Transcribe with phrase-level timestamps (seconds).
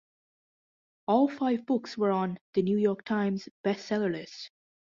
[1.05, 4.49] All five books were on "The New York Times" Best Seller list.